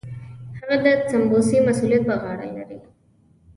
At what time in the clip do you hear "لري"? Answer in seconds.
2.57-2.79